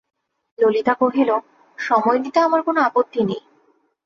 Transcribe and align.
ললিতা 0.59 0.93
কহিল, 0.93 1.29
সময় 1.77 2.19
নিতে 2.19 2.39
আমার 2.39 2.61
কোনো 2.63 2.79
আপত্তি 2.81 3.19
নেই। 3.23 3.41